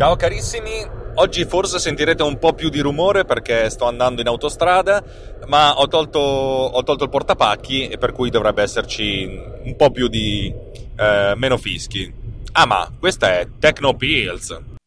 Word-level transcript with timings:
Ciao 0.00 0.16
carissimi, 0.16 0.82
oggi 1.16 1.44
forse 1.44 1.78
sentirete 1.78 2.22
un 2.22 2.38
po' 2.38 2.54
più 2.54 2.70
di 2.70 2.80
rumore 2.80 3.26
perché 3.26 3.68
sto 3.68 3.84
andando 3.84 4.22
in 4.22 4.28
autostrada, 4.28 5.04
ma 5.46 5.78
ho 5.78 5.88
tolto, 5.88 6.18
ho 6.18 6.82
tolto 6.82 7.04
il 7.04 7.10
portapacchi 7.10 7.86
e 7.86 7.98
per 7.98 8.12
cui 8.12 8.30
dovrebbe 8.30 8.62
esserci 8.62 9.24
un 9.62 9.76
po' 9.76 9.90
più 9.90 10.08
di 10.08 10.50
eh, 10.96 11.34
meno 11.36 11.58
fischi. 11.58 12.10
Ah 12.52 12.64
ma 12.64 12.90
questa 12.98 13.40
è 13.40 13.46
Techno 13.58 13.94
Pills. 13.94 14.79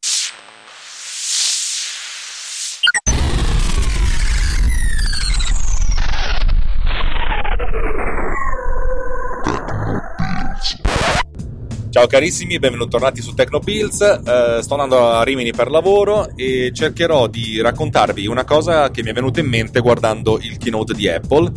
Ciao 11.93 12.07
carissimi, 12.07 12.57
bentornati 12.57 13.21
su 13.21 13.35
Tecnopills. 13.35 14.01
Eh, 14.01 14.63
sto 14.63 14.73
andando 14.73 15.09
a 15.11 15.21
Rimini 15.21 15.51
per 15.51 15.69
lavoro 15.69 16.27
e 16.35 16.71
cercherò 16.73 17.27
di 17.27 17.61
raccontarvi 17.61 18.25
una 18.25 18.45
cosa 18.45 18.89
che 18.89 19.03
mi 19.03 19.11
è 19.11 19.13
venuta 19.13 19.41
in 19.41 19.45
mente 19.45 19.79
guardando 19.79 20.39
il 20.41 20.57
keynote 20.57 20.95
di 20.95 21.07
Apple, 21.07 21.51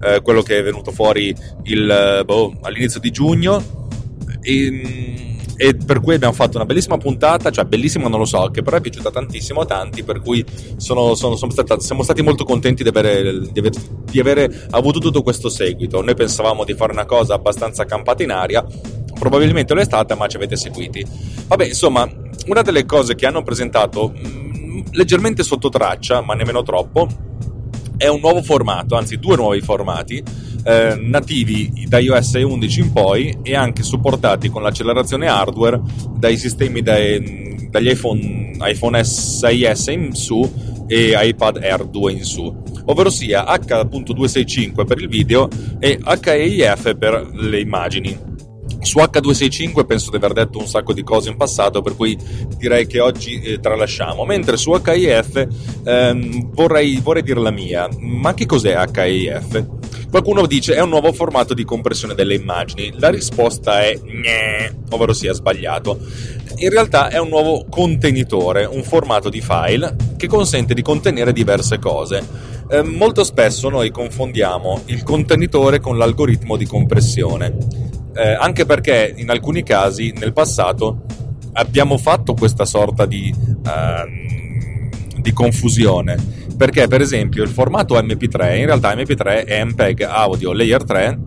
eh, 0.00 0.20
quello 0.22 0.42
che 0.42 0.58
è 0.58 0.62
venuto 0.62 0.92
fuori 0.92 1.34
il, 1.64 2.22
boh, 2.24 2.54
all'inizio 2.60 3.00
di 3.00 3.10
giugno. 3.10 3.60
E, 4.40 5.32
e, 5.56 5.74
per 5.74 6.00
cui 6.00 6.14
abbiamo 6.14 6.32
fatto 6.32 6.58
una 6.58 6.66
bellissima 6.66 6.96
puntata, 6.96 7.50
cioè 7.50 7.64
bellissima 7.64 8.06
non 8.06 8.20
lo 8.20 8.24
so, 8.24 8.50
che 8.52 8.62
però 8.62 8.76
è 8.76 8.80
piaciuta 8.80 9.10
tantissimo 9.10 9.62
a 9.62 9.66
tanti, 9.66 10.04
per 10.04 10.20
cui 10.20 10.44
sono, 10.76 11.16
sono, 11.16 11.34
sono 11.34 11.50
stata, 11.50 11.80
siamo 11.80 12.04
stati 12.04 12.22
molto 12.22 12.44
contenti 12.44 12.84
di 12.84 12.88
avere, 12.88 13.50
di, 13.50 13.58
aver, 13.58 13.72
di 14.08 14.20
avere 14.20 14.66
avuto 14.70 15.00
tutto 15.00 15.22
questo 15.22 15.48
seguito. 15.48 16.00
Noi 16.02 16.14
pensavamo 16.14 16.64
di 16.64 16.74
fare 16.74 16.92
una 16.92 17.04
cosa 17.04 17.34
abbastanza 17.34 17.84
campata 17.84 18.22
in 18.22 18.30
aria, 18.30 18.64
probabilmente 19.18 19.74
lo 19.74 19.80
è 19.80 19.84
stata, 19.84 20.14
ma 20.14 20.26
ci 20.26 20.36
avete 20.36 20.56
seguiti. 20.56 21.04
Vabbè, 21.46 21.66
insomma, 21.66 22.08
una 22.46 22.62
delle 22.62 22.84
cose 22.84 23.14
che 23.14 23.26
hanno 23.26 23.42
presentato 23.42 24.12
mh, 24.14 24.28
mm, 24.28 24.80
leggermente 24.92 25.42
sotto 25.42 25.68
traccia, 25.68 26.20
ma 26.22 26.34
nemmeno 26.34 26.62
troppo, 26.62 27.08
è 27.96 28.08
un 28.08 28.20
nuovo 28.20 28.42
formato, 28.42 28.96
anzi 28.96 29.18
due 29.18 29.36
nuovi 29.36 29.60
formati 29.60 30.22
eh, 30.64 30.96
nativi 30.98 31.86
da 31.88 31.98
iOS 31.98 32.34
11 32.34 32.80
in 32.80 32.92
poi 32.92 33.38
e 33.42 33.54
anche 33.54 33.82
supportati 33.82 34.48
con 34.48 34.62
l'accelerazione 34.62 35.26
hardware 35.26 35.80
dai 36.16 36.36
sistemi 36.36 36.82
dai, 36.82 37.68
dagli 37.70 37.90
iPhone, 37.90 38.52
iPhone 38.60 39.00
6S 39.00 39.90
in 39.90 40.14
su 40.14 40.70
e 40.86 41.14
iPad 41.16 41.56
Air 41.56 41.86
2 41.86 42.12
in 42.12 42.24
su, 42.24 42.54
ovvero 42.84 43.10
sia 43.10 43.44
H.265 43.46 44.84
per 44.84 45.00
il 45.00 45.08
video 45.08 45.48
e 45.78 45.98
HEIF 46.04 46.96
per 46.96 47.30
le 47.32 47.60
immagini. 47.60 48.30
Su 48.82 48.98
H265 48.98 49.86
penso 49.86 50.10
di 50.10 50.16
aver 50.16 50.32
detto 50.32 50.58
un 50.58 50.66
sacco 50.66 50.92
di 50.92 51.04
cose 51.04 51.30
in 51.30 51.36
passato, 51.36 51.82
per 51.82 51.94
cui 51.94 52.18
direi 52.56 52.86
che 52.86 53.00
oggi 53.00 53.40
eh, 53.40 53.60
tralasciamo. 53.60 54.24
Mentre 54.24 54.56
su 54.56 54.72
HIF 54.72 55.46
ehm, 55.84 56.50
vorrei, 56.52 57.00
vorrei 57.00 57.22
dire 57.22 57.40
la 57.40 57.50
mia. 57.50 57.88
Ma 57.98 58.34
che 58.34 58.44
cos'è 58.44 58.76
HIF? 58.76 59.66
Qualcuno 60.10 60.46
dice 60.46 60.74
è 60.74 60.80
un 60.80 60.90
nuovo 60.90 61.12
formato 61.12 61.54
di 61.54 61.64
compressione 61.64 62.14
delle 62.14 62.34
immagini. 62.34 62.92
La 62.98 63.08
risposta 63.08 63.82
è 63.82 63.98
gne, 63.98 64.82
ovvero 64.90 65.12
sia 65.12 65.32
sbagliato. 65.32 65.98
In 66.56 66.68
realtà 66.68 67.08
è 67.08 67.18
un 67.18 67.28
nuovo 67.28 67.64
contenitore, 67.70 68.64
un 68.64 68.82
formato 68.82 69.30
di 69.30 69.40
file 69.40 69.96
che 70.18 70.26
consente 70.26 70.74
di 70.74 70.82
contenere 70.82 71.32
diverse 71.32 71.78
cose. 71.78 72.22
Eh, 72.68 72.82
molto 72.82 73.24
spesso 73.24 73.68
noi 73.68 73.90
confondiamo 73.90 74.82
il 74.86 75.02
contenitore 75.02 75.80
con 75.80 75.96
l'algoritmo 75.96 76.56
di 76.56 76.66
compressione 76.66 77.81
eh, 78.14 78.32
anche 78.32 78.64
perché 78.64 79.12
in 79.16 79.30
alcuni 79.30 79.62
casi 79.62 80.12
nel 80.18 80.32
passato 80.32 81.02
abbiamo 81.54 81.98
fatto 81.98 82.34
questa 82.34 82.64
sorta 82.64 83.06
di, 83.06 83.34
uh, 83.36 85.20
di 85.20 85.32
confusione 85.32 86.40
perché 86.56 86.86
per 86.88 87.00
esempio 87.00 87.42
il 87.42 87.48
formato 87.48 88.00
MP3 88.00 88.56
in 88.56 88.66
realtà 88.66 88.94
MP3 88.94 89.44
è 89.44 89.64
MPEG 89.64 90.02
audio 90.02 90.52
layer 90.52 90.84
3 90.84 91.18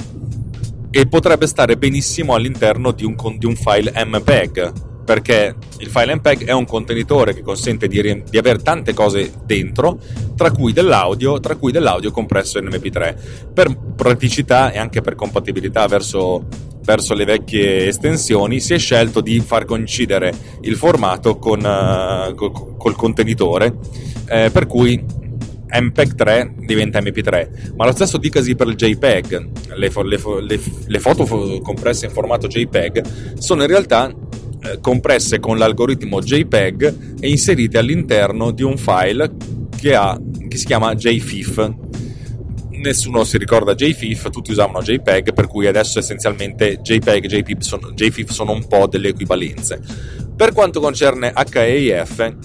e 0.89 1.07
potrebbe 1.07 1.45
stare 1.45 1.77
benissimo 1.77 2.33
all'interno 2.35 2.91
di 2.91 3.03
un, 3.03 3.15
di 3.37 3.45
un 3.45 3.55
file 3.55 3.91
MPEG 4.05 4.93
perché 5.05 5.55
il 5.77 5.87
file 5.87 6.15
MPEG 6.15 6.45
è 6.45 6.51
un 6.51 6.65
contenitore 6.65 7.33
che 7.33 7.41
consente 7.41 7.87
di, 7.87 8.23
di, 8.27 8.37
avere 8.37 8.57
tante 8.57 8.93
cose 8.93 9.31
dentro, 9.45 9.99
tra 10.35 10.51
cui 10.51 10.73
tra 10.73 11.55
cui 11.55 11.71
dell'audio 11.71 12.11
compresso 12.11 12.57
in 12.57 12.65
MP3. 12.65 13.51
Per 13.53 13.77
praticità 13.95 14.71
e 14.71 14.79
anche 14.79 15.01
per 15.01 15.13
compatibilità 15.13 15.85
verso 15.85 16.47
verso 16.85 17.13
le 17.13 17.25
vecchie 17.25 17.87
estensioni, 17.87 18.59
si 18.59 18.73
è 18.73 18.77
scelto 18.77 19.19
di 19.19 19.39
far 19.39 19.65
coincidere 19.65 20.31
il 20.61 20.75
formato 20.75 21.37
con, 21.37 21.59
uh, 21.59 22.33
col 22.77 22.95
contenitore, 22.95 23.75
eh, 24.29 24.49
per 24.51 24.67
cui 24.67 25.03
MPEG 25.67 26.15
3 26.15 26.53
diventa 26.59 26.99
MP3, 26.99 27.73
ma 27.75 27.85
lo 27.85 27.91
stesso 27.91 28.17
dicasi 28.17 28.55
per 28.55 28.67
il 28.67 28.75
JPEG. 28.75 29.49
Le, 29.75 29.89
fo- 29.89 30.03
le, 30.03 30.17
fo- 30.17 30.39
le, 30.39 30.59
le 30.85 30.99
foto 30.99 31.25
fo- 31.25 31.59
compresse 31.59 32.05
in 32.05 32.11
formato 32.11 32.47
JPEG 32.47 33.37
sono 33.39 33.63
in 33.63 33.67
realtà 33.67 34.07
eh, 34.07 34.79
compresse 34.79 35.39
con 35.39 35.57
l'algoritmo 35.57 36.21
JPEG 36.21 37.17
e 37.19 37.29
inserite 37.29 37.77
all'interno 37.77 38.51
di 38.51 38.63
un 38.63 38.77
file 38.77 39.31
che, 39.75 39.95
ha, 39.95 40.17
che 40.47 40.57
si 40.57 40.65
chiama 40.65 40.95
JFIF 40.95 41.73
nessuno 42.85 43.23
si 43.23 43.37
ricorda 43.37 43.75
JFIF, 43.75 44.29
tutti 44.29 44.51
usavano 44.51 44.81
JPEG, 44.81 45.33
per 45.33 45.47
cui 45.47 45.67
adesso 45.67 45.99
essenzialmente 45.99 46.79
JPEG 46.81 47.31
e 47.31 47.43
JFIF 47.43 48.29
sono 48.29 48.51
un 48.51 48.67
po' 48.67 48.87
delle 48.87 49.09
equivalenze. 49.09 49.81
Per 50.35 50.51
quanto 50.53 50.79
concerne 50.79 51.33
HEIF, 51.33 52.35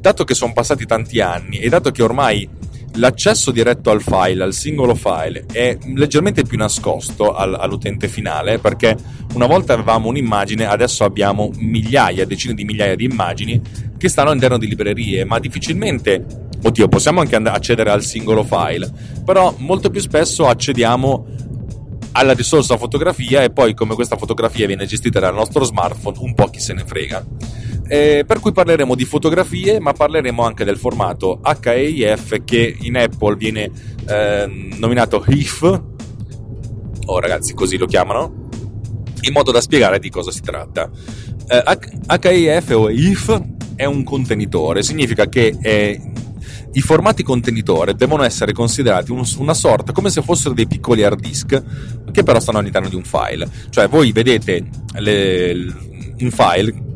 dato 0.00 0.24
che 0.24 0.34
sono 0.34 0.52
passati 0.52 0.86
tanti 0.86 1.20
anni 1.20 1.58
e 1.58 1.68
dato 1.68 1.90
che 1.90 2.02
ormai 2.02 2.48
l'accesso 2.94 3.50
diretto 3.50 3.90
al 3.90 4.02
file, 4.02 4.42
al 4.42 4.52
singolo 4.52 4.94
file, 4.94 5.46
è 5.50 5.76
leggermente 5.94 6.42
più 6.42 6.56
nascosto 6.56 7.34
al, 7.34 7.54
all'utente 7.54 8.08
finale 8.08 8.58
perché 8.58 8.96
una 9.34 9.46
volta 9.46 9.74
avevamo 9.74 10.08
un'immagine, 10.08 10.66
adesso 10.66 11.04
abbiamo 11.04 11.50
migliaia, 11.56 12.26
decine 12.26 12.54
di 12.54 12.64
migliaia 12.64 12.96
di 12.96 13.04
immagini 13.04 13.60
che 13.96 14.08
stanno 14.08 14.28
all'interno 14.30 14.58
di 14.58 14.66
librerie, 14.66 15.24
ma 15.24 15.38
difficilmente 15.38 16.47
Oddio, 16.60 16.88
possiamo 16.88 17.20
anche 17.20 17.36
accedere 17.36 17.90
al 17.90 18.02
singolo 18.02 18.42
file, 18.42 18.90
però 19.24 19.54
molto 19.58 19.90
più 19.90 20.00
spesso 20.00 20.46
accediamo 20.46 21.26
alla 22.12 22.32
risorsa 22.32 22.76
fotografia 22.76 23.42
e 23.42 23.50
poi 23.50 23.74
come 23.74 23.94
questa 23.94 24.16
fotografia 24.16 24.66
viene 24.66 24.86
gestita 24.86 25.20
dal 25.20 25.34
nostro 25.34 25.62
smartphone, 25.64 26.18
un 26.20 26.34
po' 26.34 26.46
chi 26.46 26.58
se 26.58 26.72
ne 26.72 26.84
frega. 26.84 27.24
Eh, 27.86 28.24
per 28.26 28.40
cui 28.40 28.52
parleremo 28.52 28.94
di 28.94 29.04
fotografie, 29.04 29.78
ma 29.80 29.92
parleremo 29.92 30.42
anche 30.42 30.64
del 30.64 30.76
formato 30.76 31.40
HEIF 31.42 32.42
che 32.44 32.76
in 32.80 32.96
Apple 32.96 33.36
viene 33.36 33.70
eh, 34.06 34.46
nominato 34.78 35.24
HIF, 35.26 35.82
oh 37.06 37.20
ragazzi 37.20 37.54
così 37.54 37.78
lo 37.78 37.86
chiamano, 37.86 38.48
in 39.20 39.32
modo 39.32 39.52
da 39.52 39.60
spiegare 39.60 40.00
di 40.00 40.10
cosa 40.10 40.32
si 40.32 40.40
tratta. 40.40 40.90
Eh, 41.46 41.78
HEIF 42.20 42.70
o 42.70 42.90
HIF 42.90 43.42
è 43.76 43.84
un 43.84 44.02
contenitore, 44.02 44.82
significa 44.82 45.28
che 45.28 45.56
è 45.60 45.98
i 46.78 46.80
formati 46.80 47.24
contenitore 47.24 47.96
devono 47.96 48.22
essere 48.22 48.52
considerati 48.52 49.10
un, 49.10 49.24
una 49.38 49.54
sorta 49.54 49.90
come 49.92 50.10
se 50.10 50.22
fossero 50.22 50.54
dei 50.54 50.68
piccoli 50.68 51.02
hard 51.02 51.20
disk 51.20 51.62
che 52.12 52.22
però 52.22 52.38
stanno 52.38 52.58
all'interno 52.58 52.88
di 52.88 52.94
un 52.94 53.02
file. 53.02 53.48
Cioè 53.68 53.88
voi 53.88 54.12
vedete 54.12 54.64
le, 54.94 55.52
un 56.20 56.30
file 56.30 56.86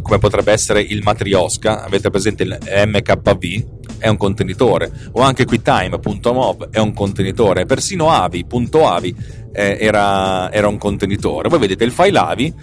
come 0.00 0.18
potrebbe 0.18 0.52
essere 0.52 0.80
il 0.80 1.02
Matrioska, 1.02 1.82
avete 1.82 2.10
presente 2.10 2.44
il 2.44 2.56
MKV, 2.86 3.98
è 3.98 4.06
un 4.06 4.16
contenitore, 4.16 4.92
o 5.10 5.20
anche 5.22 5.44
QuickTime.mov 5.44 6.70
è 6.70 6.78
un 6.78 6.92
contenitore, 6.92 7.66
persino 7.66 8.12
avi.avi 8.12 9.16
eh, 9.52 9.78
era, 9.80 10.52
era 10.52 10.68
un 10.68 10.78
contenitore. 10.78 11.48
Voi 11.48 11.58
vedete 11.58 11.82
il 11.82 11.90
file 11.90 12.18
avi 12.20 12.54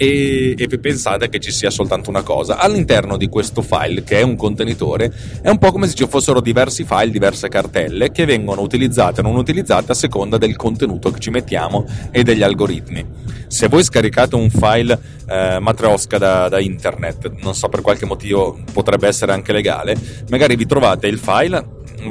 e, 0.00 0.54
e 0.56 0.78
pensate 0.78 1.28
che 1.28 1.38
ci 1.40 1.52
sia 1.52 1.68
soltanto 1.68 2.08
una 2.08 2.22
cosa. 2.22 2.56
All'interno 2.56 3.18
di 3.18 3.28
questo 3.28 3.60
file, 3.60 4.02
che 4.02 4.20
è 4.20 4.22
un 4.22 4.34
contenitore, 4.34 5.12
è 5.42 5.50
un 5.50 5.58
po' 5.58 5.70
come 5.70 5.86
se 5.88 5.94
ci 5.94 6.06
fossero 6.06 6.40
diversi 6.40 6.84
file, 6.84 7.10
diverse 7.10 7.48
cartelle 7.48 8.10
che 8.10 8.24
vengono 8.24 8.62
utilizzate 8.62 9.20
o 9.20 9.22
non 9.22 9.36
utilizzate 9.36 9.92
a 9.92 9.94
seconda 9.94 10.38
del 10.38 10.56
contenuto 10.56 11.10
che 11.10 11.20
ci 11.20 11.28
mettiamo 11.28 11.86
e 12.10 12.22
degli 12.22 12.42
algoritmi. 12.42 13.04
Se 13.46 13.68
voi 13.68 13.82
scaricate 13.82 14.36
un 14.36 14.48
file 14.48 14.98
eh, 15.28 15.58
matrosca 15.60 16.16
da, 16.16 16.48
da 16.48 16.58
internet, 16.60 17.32
non 17.42 17.54
so 17.54 17.68
per 17.68 17.82
qualche 17.82 18.06
motivo 18.06 18.58
potrebbe 18.72 19.06
essere 19.06 19.32
anche 19.32 19.52
legale, 19.52 19.94
magari 20.30 20.56
vi 20.56 20.64
trovate 20.64 21.08
il 21.08 21.18
file 21.18 21.62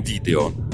video 0.03 0.67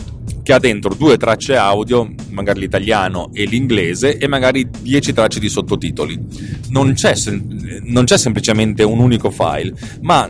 che 0.44 0.54
ha 0.54 0.60
dentro 0.60 0.94
due 0.94 1.18
tracce 1.18 1.56
audio, 1.56 2.14
magari 2.30 2.62
l'italiano 2.62 3.30
e 3.34 3.46
l'inglese, 3.46 4.18
e 4.18 4.28
magari 4.28 4.70
dieci 4.82 5.14
tracce 5.14 5.40
di 5.40 5.50
sottotitoli. 5.50 6.20
Non 6.70 6.94
c'è, 6.94 7.14
non 7.84 8.06
c'è 8.06 8.18
semplicemente 8.18 8.84
un 8.84 9.00
unico 9.00 9.32
file, 9.32 9.74
ma 10.02 10.30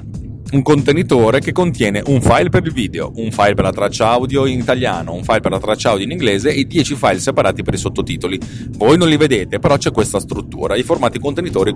un 0.52 0.62
contenitore 0.62 1.40
che 1.40 1.52
contiene 1.52 2.04
un 2.06 2.22
file 2.22 2.50
per 2.50 2.64
il 2.66 2.72
video, 2.72 3.12
un 3.16 3.32
file 3.32 3.56
per 3.56 3.66
la 3.66 3.72
traccia 3.72 4.10
audio 4.10 4.46
in 4.46 4.60
italiano, 4.60 5.14
un 5.14 5.24
file 5.24 5.40
per 5.40 5.52
la 5.52 5.60
traccia 5.60 5.90
audio 5.90 6.06
in 6.06 6.12
inglese 6.12 6.54
e 6.54 6.66
10 6.66 6.96
file 6.96 7.20
separati 7.20 7.64
per 7.64 7.74
i 7.74 7.78
sottotitoli. 7.78 8.40
Voi 8.78 8.98
non 8.98 9.10
li 9.10 9.18
vedete, 9.18 9.60
però 9.60 9.78
c'è 9.78 9.92
questa 9.92 10.20
struttura. 10.20 10.76
I 10.76 10.84
formati 10.84 11.20
contenitori 11.20 11.76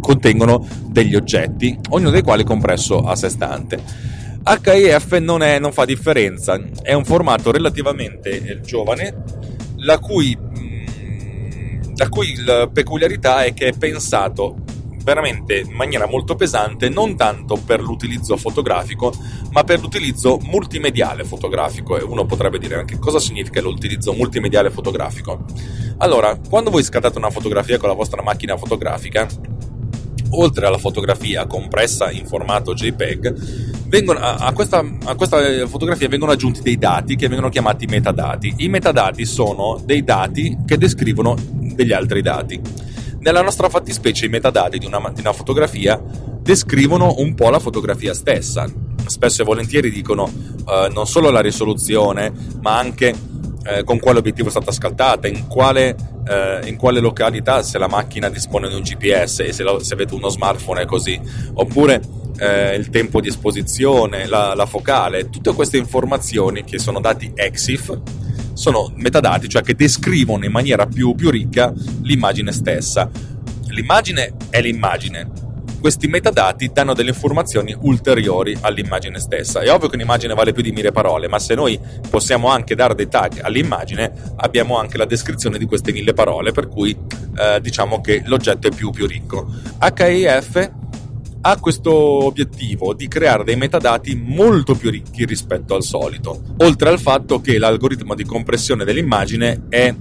contengono 0.00 0.66
degli 0.86 1.16
oggetti, 1.16 1.76
ognuno 1.90 2.10
dei 2.10 2.22
quali 2.22 2.44
compresso 2.44 3.00
a 3.00 3.16
sé 3.16 3.28
stante. 3.28 4.14
HIF 4.48 5.18
non, 5.18 5.42
è, 5.42 5.58
non 5.58 5.72
fa 5.72 5.84
differenza, 5.84 6.60
è 6.82 6.92
un 6.92 7.04
formato 7.04 7.50
relativamente 7.50 8.60
giovane, 8.60 9.24
la 9.78 9.98
cui, 9.98 10.36
mm, 10.36 11.94
la 11.96 12.08
cui 12.08 12.34
peculiarità 12.72 13.42
è 13.42 13.52
che 13.52 13.68
è 13.68 13.72
pensato 13.76 14.62
veramente 15.06 15.58
in 15.58 15.72
maniera 15.72 16.08
molto 16.08 16.34
pesante, 16.34 16.88
non 16.88 17.16
tanto 17.16 17.56
per 17.56 17.80
l'utilizzo 17.80 18.36
fotografico, 18.36 19.12
ma 19.50 19.62
per 19.62 19.80
l'utilizzo 19.80 20.38
multimediale 20.42 21.22
fotografico. 21.22 21.96
E 21.96 22.02
uno 22.02 22.26
potrebbe 22.26 22.58
dire 22.58 22.74
anche 22.74 22.98
cosa 22.98 23.20
significa 23.20 23.60
l'utilizzo 23.60 24.12
multimediale 24.12 24.70
fotografico. 24.70 25.44
Allora, 25.98 26.36
quando 26.48 26.70
voi 26.70 26.82
scattate 26.82 27.18
una 27.18 27.30
fotografia 27.30 27.78
con 27.78 27.88
la 27.88 27.94
vostra 27.94 28.20
macchina 28.20 28.56
fotografica, 28.56 29.28
oltre 30.30 30.66
alla 30.66 30.78
fotografia 30.78 31.46
compressa 31.46 32.10
in 32.10 32.26
formato 32.26 32.74
JPEG, 32.74 33.75
vengono, 33.86 34.18
a, 34.20 34.52
questa, 34.52 34.84
a, 35.04 35.14
questa, 35.14 35.66
fotografia 35.66 36.08
vengono 36.08 36.32
aggiunti 36.32 36.62
dei 36.62 36.78
dati 36.78 37.16
che 37.16 37.28
vengono 37.28 37.48
chiamati 37.48 37.86
metadati. 37.86 38.54
I 38.58 38.68
metadati 38.68 39.24
sono 39.24 39.80
dei 39.84 40.04
dati 40.04 40.56
che 40.66 40.78
descrivono 40.78 41.36
degli 41.52 41.92
altri 41.92 42.22
dati. 42.22 42.60
Nella 43.20 43.42
nostra 43.42 43.68
fattispecie 43.68 44.26
i 44.26 44.28
metadati 44.28 44.78
di 44.78 44.86
una, 44.86 45.10
di 45.12 45.20
una 45.20 45.32
fotografia 45.32 46.00
descrivono 46.40 47.14
un 47.18 47.34
po' 47.34 47.50
la 47.50 47.58
fotografia 47.58 48.14
stessa. 48.14 48.70
Spesso 49.06 49.42
e 49.42 49.44
volentieri 49.44 49.90
dicono 49.90 50.30
eh, 50.68 50.88
non 50.92 51.06
solo 51.06 51.30
la 51.30 51.40
risoluzione, 51.40 52.32
ma 52.60 52.78
anche 52.78 53.14
eh, 53.64 53.84
con 53.84 53.98
quale 53.98 54.18
obiettivo 54.18 54.48
è 54.48 54.50
stata 54.50 54.70
scattata, 54.70 55.26
in 55.26 55.46
quale, 55.48 55.96
eh, 56.28 56.68
in 56.68 56.76
quale, 56.76 57.00
località, 57.00 57.62
se 57.62 57.78
la 57.78 57.88
macchina 57.88 58.28
dispone 58.28 58.68
di 58.68 58.74
un 58.74 58.82
GPS 58.82 59.40
e 59.40 59.52
se, 59.52 59.62
lo, 59.62 59.82
se 59.82 59.94
avete 59.94 60.14
uno 60.14 60.28
smartphone 60.28 60.82
è 60.82 60.84
così, 60.86 61.20
oppure 61.54 62.00
eh, 62.38 62.74
il 62.74 62.90
tempo 62.90 63.20
di 63.20 63.28
esposizione, 63.28 64.26
la, 64.26 64.54
la, 64.54 64.66
focale, 64.66 65.30
tutte 65.30 65.52
queste 65.54 65.76
informazioni 65.76 66.64
che 66.64 66.78
sono 66.78 67.00
dati 67.00 67.30
EXIF 67.34 67.98
sono 68.52 68.90
metadati, 68.96 69.48
cioè 69.48 69.62
che 69.62 69.74
descrivono 69.74 70.44
in 70.44 70.52
maniera 70.52 70.86
più, 70.86 71.14
più 71.14 71.30
ricca 71.30 71.72
l'immagine 72.02 72.52
stessa. 72.52 73.10
L'immagine 73.68 74.32
è 74.48 74.62
l'immagine, 74.62 75.28
questi 75.86 76.08
metadati 76.08 76.72
danno 76.72 76.94
delle 76.94 77.10
informazioni 77.10 77.72
ulteriori 77.82 78.58
all'immagine 78.60 79.20
stessa. 79.20 79.60
È 79.60 79.70
ovvio 79.70 79.88
che 79.88 79.94
un'immagine 79.94 80.34
vale 80.34 80.52
più 80.52 80.60
di 80.60 80.72
mille 80.72 80.90
parole, 80.90 81.28
ma 81.28 81.38
se 81.38 81.54
noi 81.54 81.78
possiamo 82.10 82.48
anche 82.48 82.74
dare 82.74 82.96
dei 82.96 83.06
tag 83.06 83.38
all'immagine, 83.40 84.12
abbiamo 84.38 84.78
anche 84.78 84.96
la 84.96 85.04
descrizione 85.04 85.58
di 85.58 85.64
queste 85.64 85.92
mille 85.92 86.12
parole, 86.12 86.50
per 86.50 86.66
cui 86.66 86.90
eh, 86.90 87.60
diciamo 87.60 88.00
che 88.00 88.20
l'oggetto 88.24 88.66
è 88.66 88.70
più, 88.74 88.90
più 88.90 89.06
ricco. 89.06 89.46
HIF 89.80 90.72
ha 91.42 91.60
questo 91.60 91.92
obiettivo 91.94 92.92
di 92.92 93.06
creare 93.06 93.44
dei 93.44 93.54
metadati 93.54 94.16
molto 94.16 94.74
più 94.74 94.90
ricchi 94.90 95.24
rispetto 95.24 95.76
al 95.76 95.84
solito, 95.84 96.42
oltre 96.56 96.88
al 96.88 96.98
fatto 96.98 97.40
che 97.40 97.58
l'algoritmo 97.58 98.16
di 98.16 98.24
compressione 98.24 98.82
dell'immagine 98.82 99.66
è 99.68 99.94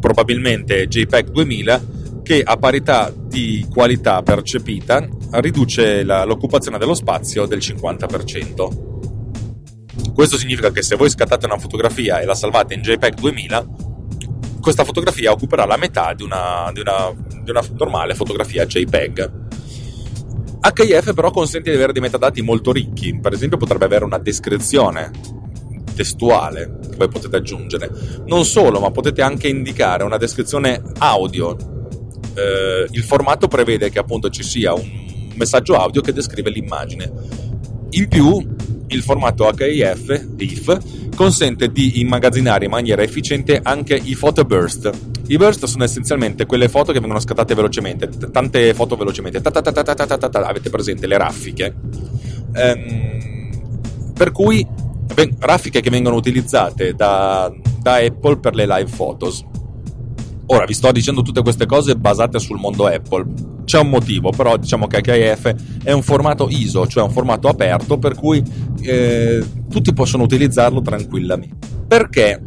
probabilmente 0.00 0.88
JPEG 0.88 1.30
2000 1.30 2.00
che 2.32 2.42
a 2.42 2.56
parità 2.56 3.12
di 3.14 3.66
qualità 3.70 4.22
percepita 4.22 5.06
riduce 5.32 6.02
la, 6.02 6.24
l'occupazione 6.24 6.78
dello 6.78 6.94
spazio 6.94 7.44
del 7.44 7.58
50%. 7.58 10.14
Questo 10.14 10.38
significa 10.38 10.70
che 10.70 10.82
se 10.82 10.96
voi 10.96 11.10
scattate 11.10 11.44
una 11.44 11.58
fotografia 11.58 12.20
e 12.20 12.24
la 12.24 12.34
salvate 12.34 12.72
in 12.72 12.80
JPEG 12.80 13.16
2000, 13.16 13.66
questa 14.62 14.82
fotografia 14.82 15.30
occuperà 15.30 15.66
la 15.66 15.76
metà 15.76 16.14
di 16.14 16.22
una, 16.22 16.70
di 16.72 16.80
una, 16.80 17.14
di 17.42 17.50
una 17.50 17.62
normale 17.76 18.14
fotografia 18.14 18.64
JPEG. 18.64 19.32
HIF 20.74 21.12
però 21.12 21.30
consente 21.30 21.68
di 21.68 21.76
avere 21.76 21.92
dei 21.92 22.00
metadati 22.00 22.40
molto 22.40 22.72
ricchi, 22.72 23.20
per 23.20 23.34
esempio 23.34 23.58
potrebbe 23.58 23.84
avere 23.84 24.06
una 24.06 24.16
descrizione 24.16 25.10
testuale 25.94 26.78
che 26.88 26.96
voi 26.96 27.08
potete 27.08 27.36
aggiungere. 27.36 27.90
Non 28.24 28.46
solo, 28.46 28.80
ma 28.80 28.90
potete 28.90 29.20
anche 29.20 29.48
indicare 29.48 30.02
una 30.02 30.16
descrizione 30.16 30.80
audio. 30.96 31.80
Eh, 32.34 32.86
il 32.90 33.02
formato 33.02 33.48
prevede 33.48 33.90
che 33.90 33.98
appunto 33.98 34.28
ci 34.30 34.42
sia 34.42 34.72
un 34.72 35.30
messaggio 35.34 35.76
audio 35.76 36.00
che 36.00 36.12
descrive 36.12 36.50
l'immagine. 36.50 37.10
In 37.90 38.08
più, 38.08 38.46
il 38.88 39.02
formato 39.02 39.50
HIF, 39.50 40.28
IF, 40.36 40.78
consente 41.14 41.70
di 41.70 42.00
immagazzinare 42.00 42.64
in 42.64 42.70
maniera 42.70 43.02
efficiente 43.02 43.60
anche 43.62 43.94
i 43.94 44.14
photo 44.14 44.44
burst, 44.44 44.90
i 45.28 45.36
burst 45.36 45.64
sono 45.66 45.84
essenzialmente 45.84 46.46
quelle 46.46 46.68
foto 46.68 46.92
che 46.92 46.98
vengono 46.98 47.20
scattate 47.20 47.54
velocemente, 47.54 48.08
t- 48.08 48.30
tante 48.30 48.74
foto 48.74 48.96
velocemente. 48.96 49.40
Avete 49.42 50.68
presente 50.68 51.06
le 51.06 51.16
raffiche? 51.16 51.74
Ehm, 52.54 53.50
per 54.14 54.32
cui 54.32 54.66
ven- 55.14 55.34
raffiche 55.38 55.80
che 55.80 55.90
vengono 55.90 56.16
utilizzate 56.16 56.94
da, 56.94 57.52
da 57.80 57.94
Apple 57.94 58.38
per 58.38 58.54
le 58.54 58.66
live 58.66 58.90
photos. 58.94 59.44
Ora 60.52 60.66
vi 60.66 60.74
sto 60.74 60.92
dicendo 60.92 61.22
tutte 61.22 61.40
queste 61.40 61.64
cose 61.64 61.96
basate 61.96 62.38
sul 62.38 62.58
mondo 62.58 62.86
Apple. 62.86 63.24
C'è 63.64 63.78
un 63.78 63.88
motivo, 63.88 64.30
però 64.30 64.58
diciamo 64.58 64.86
che 64.86 64.98
HIF 64.98 65.54
è 65.82 65.92
un 65.92 66.02
formato 66.02 66.48
ISO, 66.50 66.86
cioè 66.86 67.02
un 67.02 67.10
formato 67.10 67.48
aperto 67.48 67.98
per 67.98 68.14
cui 68.14 68.42
eh, 68.82 69.42
tutti 69.70 69.94
possono 69.94 70.24
utilizzarlo 70.24 70.82
tranquillamente. 70.82 71.66
Perché 71.88 72.40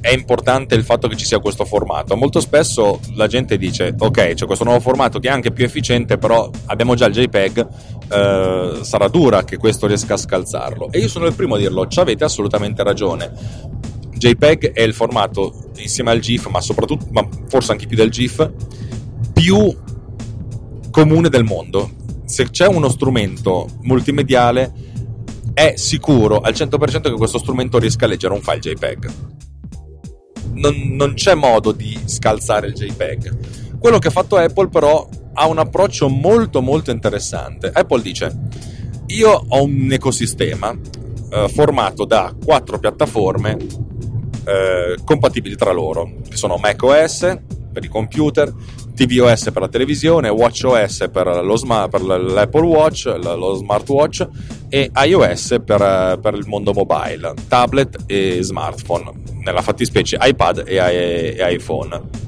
è 0.00 0.12
importante 0.12 0.74
il 0.74 0.84
fatto 0.84 1.08
che 1.08 1.16
ci 1.16 1.24
sia 1.24 1.38
questo 1.38 1.64
formato. 1.64 2.16
Molto 2.16 2.40
spesso 2.40 3.00
la 3.14 3.26
gente 3.26 3.56
dice: 3.56 3.94
Ok, 3.98 4.34
c'è 4.34 4.44
questo 4.44 4.64
nuovo 4.64 4.80
formato 4.80 5.18
che 5.18 5.28
è 5.28 5.30
anche 5.30 5.50
più 5.50 5.64
efficiente, 5.64 6.18
però 6.18 6.50
abbiamo 6.66 6.94
già 6.94 7.06
il 7.06 7.14
JPEG, 7.14 7.66
eh, 8.10 8.78
sarà 8.82 9.08
dura 9.08 9.44
che 9.44 9.56
questo 9.56 9.86
riesca 9.86 10.14
a 10.14 10.18
scalzarlo. 10.18 10.90
E 10.90 10.98
io 10.98 11.08
sono 11.08 11.24
il 11.24 11.34
primo 11.34 11.54
a 11.54 11.58
dirlo, 11.58 11.86
ci 11.86 11.98
avete 11.98 12.24
assolutamente 12.24 12.82
ragione. 12.82 13.32
JPEG 14.18 14.72
è 14.72 14.82
il 14.82 14.94
formato 14.94 15.70
insieme 15.76 16.10
al 16.10 16.18
GIF, 16.18 16.48
ma 16.48 16.60
soprattutto, 16.60 17.06
ma 17.10 17.26
forse 17.48 17.72
anche 17.72 17.86
più 17.86 17.96
del 17.96 18.10
GIF, 18.10 18.50
più 19.32 19.76
comune 20.90 21.28
del 21.28 21.44
mondo. 21.44 21.90
Se 22.24 22.50
c'è 22.50 22.66
uno 22.66 22.88
strumento 22.88 23.68
multimediale, 23.82 24.72
è 25.54 25.74
sicuro 25.76 26.40
al 26.40 26.52
100% 26.52 27.02
che 27.02 27.12
questo 27.12 27.38
strumento 27.38 27.78
riesca 27.78 28.04
a 28.04 28.08
leggere 28.08 28.34
un 28.34 28.42
file 28.42 28.58
JPEG 28.58 29.10
non, 30.58 30.74
non 30.94 31.14
c'è 31.14 31.34
modo 31.34 31.72
di 31.72 31.98
scalzare 32.04 32.66
il 32.66 32.74
JPEG. 32.74 33.78
Quello 33.78 33.98
che 33.98 34.08
ha 34.08 34.10
fatto 34.12 34.36
Apple 34.36 34.68
però 34.68 35.08
ha 35.32 35.46
un 35.46 35.58
approccio 35.58 36.08
molto 36.08 36.60
molto 36.60 36.90
interessante. 36.90 37.70
Apple 37.72 38.02
dice, 38.02 38.36
io 39.06 39.44
ho 39.48 39.62
un 39.62 39.88
ecosistema 39.90 40.76
eh, 41.30 41.48
formato 41.48 42.04
da 42.04 42.34
quattro 42.44 42.78
piattaforme 42.78 43.56
eh, 44.48 44.96
compatibili 45.04 45.56
tra 45.56 45.72
loro, 45.72 46.10
che 46.28 46.36
sono 46.36 46.56
macOS 46.56 47.38
per 47.70 47.84
i 47.84 47.88
computer, 47.88 48.52
tvOS 48.94 49.50
per 49.52 49.62
la 49.62 49.68
televisione, 49.68 50.28
watchOS 50.28 51.08
per, 51.12 51.44
lo 51.44 51.56
sma- 51.56 51.88
per 51.88 52.02
l'Apple 52.02 52.66
Watch, 52.66 53.04
lo 53.22 53.54
smartwatch 53.54 54.26
e 54.68 54.90
iOS 55.04 55.56
per, 55.64 56.18
per 56.20 56.34
il 56.34 56.46
mondo 56.46 56.72
mobile, 56.72 57.34
tablet 57.46 58.04
e 58.06 58.38
smartphone 58.40 59.12
nella 59.44 59.62
fattispecie 59.62 60.18
iPad 60.20 60.64
e, 60.66 61.36
e 61.38 61.52
iPhone. 61.52 62.26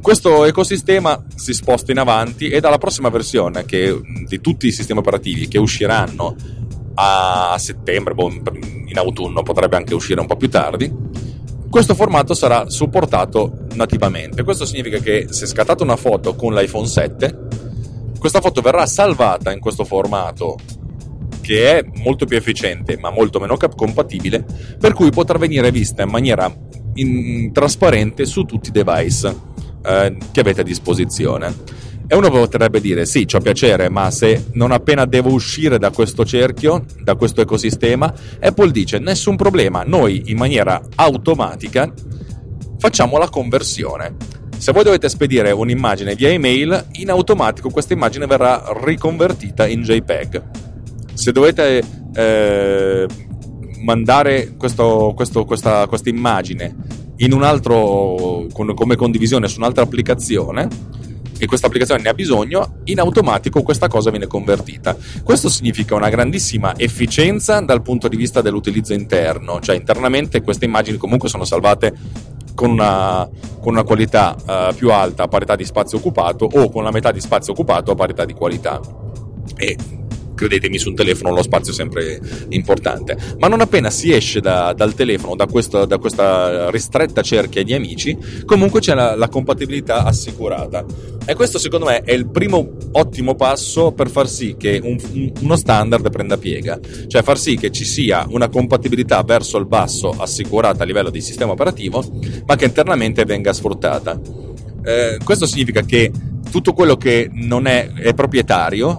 Questo 0.00 0.46
ecosistema 0.46 1.26
si 1.36 1.52
sposta 1.52 1.92
in 1.92 1.98
avanti 1.98 2.48
e 2.48 2.58
dalla 2.58 2.78
prossima 2.78 3.10
versione 3.10 3.66
che, 3.66 4.00
di 4.26 4.40
tutti 4.40 4.66
i 4.66 4.72
sistemi 4.72 5.00
operativi 5.00 5.46
che 5.46 5.58
usciranno 5.58 6.34
a 6.94 7.54
settembre, 7.58 8.14
boh, 8.14 8.32
in 8.90 8.98
autunno 8.98 9.42
potrebbe 9.42 9.76
anche 9.76 9.94
uscire 9.94 10.20
un 10.20 10.26
po' 10.26 10.36
più 10.36 10.50
tardi, 10.50 10.92
questo 11.70 11.94
formato 11.94 12.34
sarà 12.34 12.68
supportato 12.68 13.66
nativamente. 13.74 14.42
Questo 14.42 14.66
significa 14.66 14.98
che 14.98 15.28
se 15.30 15.46
scattate 15.46 15.84
una 15.84 15.96
foto 15.96 16.34
con 16.34 16.52
l'iPhone 16.52 16.86
7, 16.86 17.38
questa 18.18 18.40
foto 18.40 18.60
verrà 18.60 18.84
salvata 18.86 19.52
in 19.52 19.60
questo 19.60 19.84
formato 19.84 20.56
che 21.40 21.78
è 21.78 21.84
molto 22.02 22.26
più 22.26 22.36
efficiente 22.36 22.98
ma 22.98 23.10
molto 23.10 23.38
meno 23.38 23.56
compatibile, 23.56 24.44
per 24.78 24.92
cui 24.92 25.10
potrà 25.10 25.38
venire 25.38 25.70
vista 25.70 26.02
in 26.02 26.10
maniera 26.10 26.52
in, 26.94 27.52
trasparente 27.52 28.26
su 28.26 28.42
tutti 28.42 28.68
i 28.68 28.72
device 28.72 29.34
eh, 29.84 30.16
che 30.32 30.40
avete 30.40 30.62
a 30.62 30.64
disposizione. 30.64 31.54
E 32.12 32.16
uno 32.16 32.28
potrebbe 32.28 32.80
dire: 32.80 33.06
Sì, 33.06 33.24
ci 33.24 33.36
ho 33.36 33.40
piacere, 33.40 33.88
ma 33.88 34.10
se 34.10 34.46
non 34.54 34.72
appena 34.72 35.04
devo 35.04 35.30
uscire 35.30 35.78
da 35.78 35.90
questo 35.90 36.24
cerchio, 36.24 36.84
da 37.04 37.14
questo 37.14 37.40
ecosistema, 37.40 38.12
Apple 38.40 38.72
dice: 38.72 38.98
Nessun 38.98 39.36
problema, 39.36 39.84
noi 39.84 40.24
in 40.26 40.36
maniera 40.36 40.82
automatica 40.96 41.88
facciamo 42.78 43.16
la 43.16 43.28
conversione. 43.28 44.16
Se 44.56 44.72
voi 44.72 44.82
dovete 44.82 45.08
spedire 45.08 45.52
un'immagine 45.52 46.16
via 46.16 46.30
email, 46.30 46.86
in 46.94 47.10
automatico 47.10 47.70
questa 47.70 47.92
immagine 47.92 48.26
verrà 48.26 48.64
riconvertita 48.82 49.68
in 49.68 49.82
JPEG. 49.82 50.42
Se 51.14 51.30
dovete 51.30 51.80
eh, 52.12 53.06
mandare 53.84 54.54
questo, 54.58 55.12
questo, 55.14 55.44
questa, 55.44 55.86
questa 55.86 56.08
immagine 56.08 56.74
in 57.18 57.32
un 57.32 57.44
altro, 57.44 58.46
come 58.52 58.96
condivisione 58.96 59.46
su 59.46 59.60
un'altra 59.60 59.84
applicazione, 59.84 60.98
e 61.40 61.46
questa 61.46 61.66
applicazione 61.66 62.02
ne 62.02 62.10
ha 62.10 62.14
bisogno, 62.14 62.80
in 62.84 63.00
automatico 63.00 63.62
questa 63.62 63.88
cosa 63.88 64.10
viene 64.10 64.26
convertita. 64.26 64.94
Questo 65.24 65.48
significa 65.48 65.94
una 65.94 66.10
grandissima 66.10 66.76
efficienza 66.76 67.58
dal 67.60 67.80
punto 67.80 68.08
di 68.08 68.16
vista 68.16 68.42
dell'utilizzo 68.42 68.92
interno, 68.92 69.58
cioè 69.60 69.74
internamente 69.74 70.42
queste 70.42 70.66
immagini 70.66 70.98
comunque 70.98 71.30
sono 71.30 71.44
salvate 71.44 71.94
con 72.54 72.70
una, 72.70 73.26
con 73.58 73.72
una 73.72 73.84
qualità 73.84 74.36
uh, 74.36 74.74
più 74.74 74.92
alta 74.92 75.22
a 75.22 75.28
parità 75.28 75.56
di 75.56 75.64
spazio 75.64 75.96
occupato 75.96 76.44
o 76.44 76.70
con 76.70 76.84
la 76.84 76.90
metà 76.90 77.10
di 77.10 77.20
spazio 77.20 77.54
occupato 77.54 77.92
a 77.92 77.94
parità 77.94 78.26
di 78.26 78.34
qualità. 78.34 78.78
E 79.56 79.76
credetemi 80.40 80.78
su 80.78 80.88
un 80.88 80.94
telefono 80.94 81.34
lo 81.34 81.42
spazio 81.42 81.72
è 81.72 81.74
sempre 81.74 82.18
importante. 82.48 83.16
Ma 83.38 83.48
non 83.48 83.60
appena 83.60 83.90
si 83.90 84.12
esce 84.12 84.40
da, 84.40 84.72
dal 84.72 84.94
telefono 84.94 85.36
da, 85.36 85.46
questo, 85.46 85.84
da, 85.84 85.98
questa 85.98 86.70
ristretta 86.70 87.20
cerchia 87.20 87.62
di 87.62 87.74
amici 87.74 88.16
comunque 88.46 88.80
c'è 88.80 88.94
la, 88.94 89.14
la 89.16 89.28
compatibilità 89.28 90.04
assicurata. 90.04 90.84
E 91.26 91.34
questo 91.34 91.58
secondo 91.58 91.86
me 91.86 92.00
è 92.00 92.12
il 92.12 92.28
primo 92.28 92.70
ottimo 92.92 93.34
passo 93.34 93.92
per 93.92 94.08
far 94.08 94.28
sì 94.28 94.56
che 94.58 94.80
un, 94.82 95.32
uno 95.40 95.56
standard 95.56 96.10
prenda 96.10 96.38
piega. 96.38 96.78
Cioè 97.06 97.22
far 97.22 97.38
sì 97.38 97.56
che 97.56 97.70
ci 97.70 97.84
sia 97.84 98.26
una 98.30 98.48
compatibilità 98.48 99.22
verso 99.22 99.58
il 99.58 99.66
basso 99.66 100.10
assicurata 100.16 100.82
a 100.82 100.86
livello 100.86 101.10
di 101.10 101.20
sistema 101.20 101.52
operativo 101.52 102.02
ma 102.46 102.56
che 102.56 102.64
internamente 102.64 103.24
venga 103.24 103.52
sfruttata. 103.52 104.18
Eh, 104.82 105.18
questo 105.22 105.44
significa 105.46 105.82
che 105.82 106.10
tutto 106.50 106.72
quello 106.72 106.96
che 106.96 107.30
non 107.32 107.66
è, 107.66 107.92
è 107.92 108.14
proprietario 108.14 108.98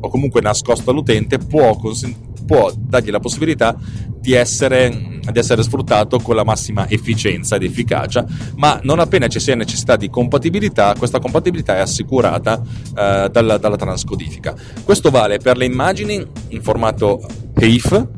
o 0.00 0.08
comunque 0.08 0.40
nascosto 0.40 0.90
all'utente 0.90 1.38
può, 1.38 1.76
consent- 1.76 2.44
può 2.46 2.72
dargli 2.76 3.10
la 3.10 3.20
possibilità 3.20 3.76
di 4.20 4.32
essere, 4.32 5.20
di 5.30 5.38
essere, 5.38 5.62
sfruttato 5.62 6.18
con 6.18 6.34
la 6.34 6.44
massima 6.44 6.88
efficienza 6.88 7.56
ed 7.56 7.62
efficacia, 7.62 8.24
ma 8.56 8.78
non 8.82 8.98
appena 8.98 9.28
ci 9.28 9.40
sia 9.40 9.54
necessità 9.54 9.96
di 9.96 10.10
compatibilità, 10.10 10.94
questa 10.98 11.18
compatibilità 11.18 11.76
è 11.76 11.80
assicurata 11.80 12.60
eh, 12.96 13.28
dalla, 13.30 13.56
dalla 13.56 13.76
transcodifica. 13.76 14.54
Questo 14.84 15.10
vale 15.10 15.38
per 15.38 15.56
le 15.56 15.64
immagini 15.64 16.24
in 16.48 16.62
formato 16.62 17.20
PAIF, 17.54 18.08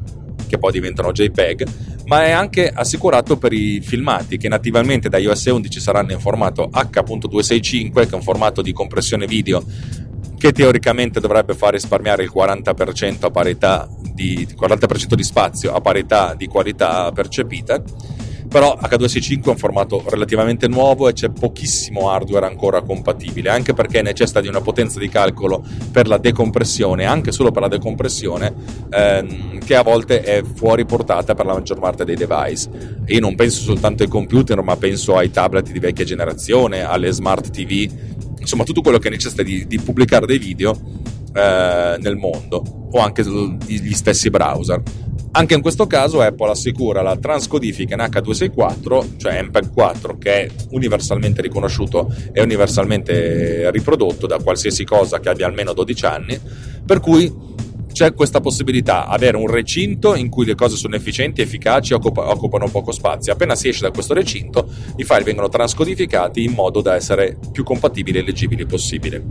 che 0.48 0.58
poi 0.58 0.72
diventano 0.72 1.12
JPEG, 1.12 1.66
ma 2.06 2.24
è 2.24 2.30
anche 2.30 2.68
assicurato 2.68 3.36
per 3.36 3.52
i 3.52 3.80
filmati 3.80 4.36
che 4.36 4.48
nativamente 4.48 5.08
da 5.08 5.18
iOS 5.18 5.46
11 5.46 5.80
saranno 5.80 6.12
in 6.12 6.20
formato 6.20 6.68
H.265, 6.70 7.92
che 7.92 8.10
è 8.10 8.14
un 8.14 8.22
formato 8.22 8.60
di 8.60 8.72
compressione 8.72 9.26
video 9.26 9.62
che 10.42 10.50
teoricamente 10.50 11.20
dovrebbe 11.20 11.54
far 11.54 11.74
risparmiare 11.74 12.24
il 12.24 12.32
40% 12.34 13.26
a 13.26 13.30
parità 13.30 13.88
di, 14.12 14.44
40% 14.44 15.14
di 15.14 15.22
spazio 15.22 15.72
a 15.72 15.80
parità 15.80 16.34
di 16.34 16.48
qualità 16.48 17.12
percepita 17.12 17.80
però 18.48 18.76
H265 18.76 19.44
è 19.44 19.48
un 19.50 19.56
formato 19.56 20.04
relativamente 20.08 20.66
nuovo 20.66 21.08
e 21.08 21.12
c'è 21.12 21.30
pochissimo 21.30 22.10
hardware 22.10 22.44
ancora 22.44 22.82
compatibile, 22.82 23.48
anche 23.48 23.72
perché 23.72 24.02
necessita 24.02 24.42
di 24.42 24.48
una 24.48 24.60
potenza 24.60 24.98
di 24.98 25.08
calcolo 25.08 25.64
per 25.90 26.06
la 26.06 26.18
decompressione, 26.18 27.06
anche 27.06 27.32
solo 27.32 27.50
per 27.50 27.62
la 27.62 27.68
decompressione, 27.68 28.52
ehm, 28.90 29.58
che 29.60 29.74
a 29.74 29.82
volte 29.82 30.20
è 30.20 30.42
fuori 30.42 30.84
portata 30.84 31.34
per 31.34 31.46
la 31.46 31.54
maggior 31.54 31.78
parte 31.78 32.04
dei 32.04 32.16
device. 32.16 32.68
io 33.06 33.20
non 33.20 33.36
penso 33.36 33.62
soltanto 33.62 34.02
ai 34.02 34.10
computer, 34.10 34.60
ma 34.60 34.76
penso 34.76 35.16
ai 35.16 35.30
tablet 35.30 35.70
di 35.70 35.78
vecchia 35.78 36.04
generazione, 36.04 36.82
alle 36.82 37.10
smart 37.10 37.48
TV, 37.48 37.88
insomma 38.42 38.64
tutto 38.64 38.82
quello 38.82 38.98
che 38.98 39.08
necessita 39.08 39.42
di, 39.42 39.66
di 39.66 39.78
pubblicare 39.78 40.26
dei 40.26 40.38
video 40.38 40.78
eh, 41.32 41.96
nel 41.98 42.16
mondo 42.16 42.62
o 42.90 42.98
anche 42.98 43.24
gli 43.24 43.94
stessi 43.94 44.28
browser. 44.28 44.82
Anche 45.34 45.54
in 45.54 45.62
questo 45.62 45.86
caso 45.86 46.20
Apple 46.20 46.50
assicura 46.50 47.00
la 47.00 47.16
transcodifica 47.16 47.94
in 47.94 48.00
H264, 48.00 49.16
cioè 49.16 49.42
MPEG 49.42 49.72
4, 49.72 50.18
che 50.18 50.42
è 50.42 50.50
universalmente 50.70 51.40
riconosciuto 51.40 52.14
e 52.32 52.42
universalmente 52.42 53.70
riprodotto 53.70 54.26
da 54.26 54.36
qualsiasi 54.36 54.84
cosa 54.84 55.20
che 55.20 55.30
abbia 55.30 55.46
almeno 55.46 55.72
12 55.72 56.04
anni, 56.04 56.38
per 56.84 57.00
cui 57.00 57.32
c'è 57.92 58.14
questa 58.14 58.40
possibilità, 58.40 59.06
avere 59.06 59.36
un 59.36 59.46
recinto 59.46 60.14
in 60.14 60.28
cui 60.28 60.44
le 60.44 60.54
cose 60.54 60.76
sono 60.76 60.96
efficienti, 60.96 61.42
efficaci, 61.42 61.92
occupa, 61.92 62.30
occupano 62.30 62.68
poco 62.68 62.90
spazio. 62.90 63.32
Appena 63.32 63.54
si 63.54 63.68
esce 63.68 63.82
da 63.82 63.90
questo 63.90 64.14
recinto, 64.14 64.68
i 64.96 65.04
file 65.04 65.22
vengono 65.22 65.48
transcodificati 65.48 66.42
in 66.42 66.52
modo 66.52 66.80
da 66.80 66.94
essere 66.94 67.36
più 67.52 67.62
compatibili 67.62 68.18
e 68.18 68.22
leggibili 68.22 68.66
possibile. 68.66 69.22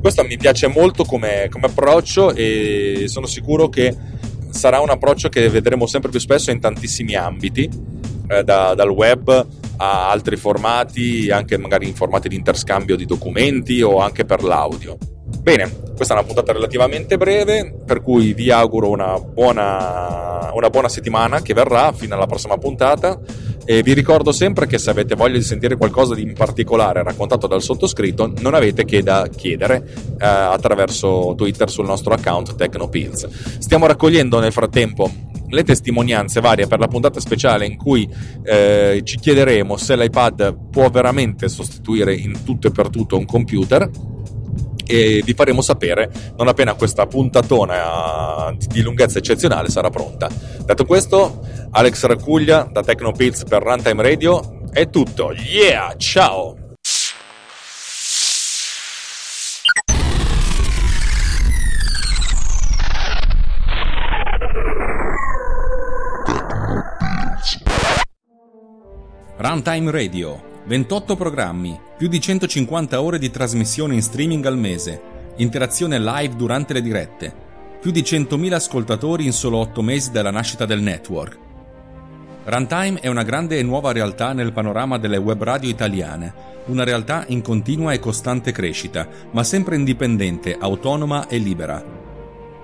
Questo 0.00 0.22
mi 0.22 0.36
piace 0.36 0.66
molto 0.68 1.04
come, 1.04 1.48
come 1.50 1.66
approccio 1.66 2.34
e 2.34 3.04
sono 3.06 3.26
sicuro 3.26 3.68
che 3.68 3.96
sarà 4.50 4.80
un 4.80 4.90
approccio 4.90 5.28
che 5.28 5.48
vedremo 5.48 5.86
sempre 5.86 6.10
più 6.10 6.20
spesso 6.20 6.50
in 6.50 6.60
tantissimi 6.60 7.14
ambiti, 7.14 7.68
eh, 8.28 8.44
da, 8.44 8.74
dal 8.74 8.90
web 8.90 9.46
a 9.76 10.10
altri 10.10 10.36
formati, 10.36 11.30
anche 11.30 11.58
magari 11.58 11.88
in 11.88 11.94
formati 11.94 12.28
di 12.28 12.36
interscambio 12.36 12.96
di 12.96 13.06
documenti 13.06 13.82
o 13.82 13.98
anche 13.98 14.24
per 14.24 14.42
l'audio. 14.42 14.96
Bene, 15.44 15.70
questa 15.94 16.14
è 16.14 16.16
una 16.16 16.26
puntata 16.26 16.54
relativamente 16.54 17.18
breve, 17.18 17.70
per 17.84 18.00
cui 18.00 18.32
vi 18.32 18.50
auguro 18.50 18.88
una 18.88 19.20
buona, 19.20 20.50
una 20.54 20.70
buona 20.70 20.88
settimana 20.88 21.42
che 21.42 21.52
verrà 21.52 21.92
fino 21.92 22.14
alla 22.14 22.24
prossima 22.24 22.56
puntata 22.56 23.20
e 23.66 23.82
vi 23.82 23.92
ricordo 23.92 24.32
sempre 24.32 24.66
che 24.66 24.78
se 24.78 24.88
avete 24.88 25.14
voglia 25.14 25.36
di 25.36 25.42
sentire 25.42 25.76
qualcosa 25.76 26.14
di 26.14 26.22
in 26.22 26.32
particolare 26.32 27.02
raccontato 27.02 27.46
dal 27.46 27.60
sottoscritto, 27.60 28.32
non 28.40 28.54
avete 28.54 28.86
che 28.86 29.02
da 29.02 29.28
chiedere 29.28 29.86
eh, 30.18 30.26
attraverso 30.26 31.34
Twitter 31.36 31.68
sul 31.68 31.84
nostro 31.84 32.14
account 32.14 32.54
TechnoPills. 32.54 33.58
Stiamo 33.58 33.84
raccogliendo 33.84 34.40
nel 34.40 34.50
frattempo 34.50 35.10
le 35.46 35.62
testimonianze 35.62 36.40
varie 36.40 36.66
per 36.66 36.78
la 36.78 36.88
puntata 36.88 37.20
speciale 37.20 37.66
in 37.66 37.76
cui 37.76 38.08
eh, 38.44 39.02
ci 39.04 39.18
chiederemo 39.18 39.76
se 39.76 39.94
l'iPad 39.94 40.70
può 40.70 40.88
veramente 40.88 41.50
sostituire 41.50 42.14
in 42.14 42.44
tutto 42.44 42.68
e 42.68 42.70
per 42.70 42.88
tutto 42.88 43.18
un 43.18 43.26
computer 43.26 43.90
e 44.86 45.22
vi 45.24 45.34
faremo 45.34 45.62
sapere 45.62 46.10
non 46.36 46.48
appena 46.48 46.74
questa 46.74 47.06
puntatona 47.06 48.48
eh, 48.50 48.56
di 48.68 48.82
lunghezza 48.82 49.18
eccezionale 49.18 49.68
sarà 49.68 49.90
pronta. 49.90 50.28
Detto 50.64 50.84
questo, 50.84 51.40
Alex 51.70 52.04
Raccuglia 52.04 52.68
da 52.70 52.82
Tecnopills 52.82 53.44
per 53.44 53.62
Runtime 53.62 54.02
Radio 54.02 54.62
è 54.70 54.88
tutto. 54.90 55.32
Yeah, 55.32 55.94
ciao! 55.96 56.56
Runtime 69.36 69.90
Radio 69.90 70.53
28 70.66 71.14
programmi, 71.14 71.78
più 71.94 72.08
di 72.08 72.18
150 72.18 73.02
ore 73.02 73.18
di 73.18 73.30
trasmissione 73.30 73.92
in 73.92 74.00
streaming 74.00 74.46
al 74.46 74.56
mese, 74.56 74.98
interazione 75.36 76.00
live 76.00 76.36
durante 76.36 76.72
le 76.72 76.80
dirette, 76.80 77.34
più 77.78 77.90
di 77.90 78.00
100.000 78.00 78.52
ascoltatori 78.54 79.26
in 79.26 79.34
solo 79.34 79.58
8 79.58 79.82
mesi 79.82 80.10
dalla 80.10 80.30
nascita 80.30 80.64
del 80.64 80.80
network. 80.80 81.38
Runtime 82.44 82.98
è 83.00 83.08
una 83.08 83.24
grande 83.24 83.58
e 83.58 83.62
nuova 83.62 83.92
realtà 83.92 84.32
nel 84.32 84.54
panorama 84.54 84.96
delle 84.96 85.18
web 85.18 85.42
radio 85.42 85.68
italiane, 85.68 86.32
una 86.66 86.82
realtà 86.82 87.24
in 87.28 87.42
continua 87.42 87.92
e 87.92 87.98
costante 87.98 88.50
crescita, 88.50 89.06
ma 89.32 89.44
sempre 89.44 89.76
indipendente, 89.76 90.56
autonoma 90.58 91.28
e 91.28 91.36
libera. 91.36 91.84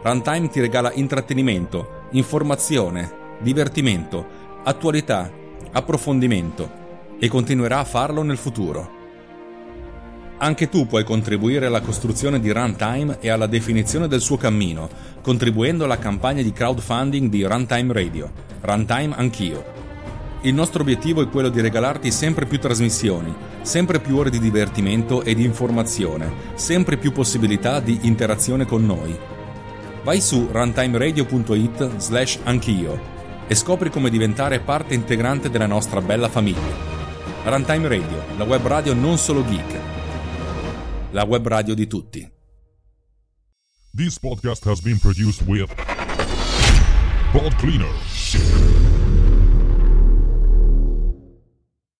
Runtime 0.02 0.49
ti 0.49 0.59
regala 0.61 0.90
intrattenimento, 0.95 2.04
informazione, 2.12 3.12
divertimento, 3.40 4.26
attualità, 4.64 5.30
approfondimento 5.73 6.79
e 7.21 7.29
continuerà 7.29 7.79
a 7.79 7.85
farlo 7.85 8.23
nel 8.23 8.39
futuro. 8.39 8.99
Anche 10.39 10.71
tu 10.71 10.87
puoi 10.87 11.05
contribuire 11.05 11.67
alla 11.67 11.83
costruzione 11.83 12.41
di 12.41 12.50
Runtime 12.50 13.19
e 13.21 13.29
alla 13.29 13.47
definizione 13.47 14.09
del 14.09 14.23
suo 14.23 14.39
cammino, 14.39 14.89
contribuendo 15.21 15.85
alla 15.85 15.99
campagna 15.99 16.41
di 16.41 16.50
crowdfunding 16.50 17.29
di 17.29 17.45
Runtime 17.45 17.93
Radio. 17.93 18.33
Runtime 18.62 19.15
Anch'io. 19.17 19.79
Il 20.41 20.55
nostro 20.55 20.81
obiettivo 20.81 21.21
è 21.21 21.29
quello 21.29 21.50
di 21.50 21.61
regalarti 21.61 22.11
sempre 22.11 22.47
più 22.47 22.59
trasmissioni, 22.59 23.35
sempre 23.61 24.00
più 24.00 24.17
ore 24.17 24.31
di 24.31 24.39
divertimento 24.39 25.23
e 25.23 25.35
di 25.35 25.45
informazione, 25.45 26.33
sempre 26.55 26.97
più 26.97 27.12
possibilità 27.12 27.79
di 27.79 27.99
interazione 28.03 28.65
con 28.65 28.87
noi. 28.87 29.15
Vai 30.03 30.23
su 30.23 30.49
runtimeradio.it 30.50 31.99
slash 31.99 32.39
anch'io 32.45 32.99
e 33.47 33.55
scopri 33.55 33.91
come 33.91 34.09
diventare 34.09 34.61
parte 34.61 34.95
integrante 34.95 35.50
della 35.50 35.67
nostra 35.67 36.00
bella 36.00 36.31
famiglia. 36.31 37.00
Runtime 37.42 37.88
Radio, 37.88 38.23
la 38.37 38.44
web 38.44 38.66
radio 38.66 38.92
non 38.92 39.16
solo 39.16 39.42
geek, 39.42 39.78
la 41.12 41.25
web 41.25 41.47
radio 41.47 41.75
di 41.75 41.87
tutti. 41.87 42.30
This 43.94 44.18
podcast 44.18 44.64
has 44.66 44.80
been 44.82 44.99
produced 44.99 45.42
with 45.47 45.73
Cleaner. 47.59 49.20